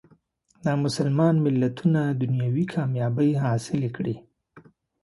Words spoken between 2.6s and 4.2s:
کامیابۍ حاصلې کړي.